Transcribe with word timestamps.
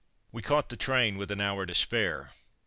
We 0.31 0.41
caught 0.41 0.69
the 0.69 0.77
train 0.77 1.19
with 1.19 1.29
an 1.29 1.39
hour 1.41 1.67
to 1.67 1.75
spare. 1.75 2.31